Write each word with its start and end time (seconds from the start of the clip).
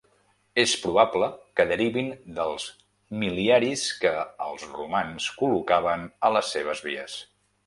És 0.61 0.71
probable 0.85 1.27
que 1.59 1.65
derivin 1.71 2.09
dels 2.39 2.65
mil·liaris 3.25 3.85
que 4.07 4.15
els 4.47 4.67
romans 4.79 5.29
col·locaven 5.43 6.09
a 6.31 6.35
les 6.39 6.53
seves 6.57 6.83
vies. 6.89 7.21